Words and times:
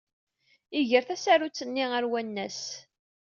Iger 0.79 1.03
tasarut-nni 1.05 1.85
ɣer 1.91 2.03
wannas. 2.11 2.59